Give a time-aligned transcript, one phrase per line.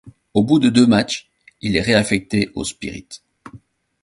[0.33, 1.29] Au bout de deux matchs,
[1.61, 3.07] il est réaffecté au Spirit.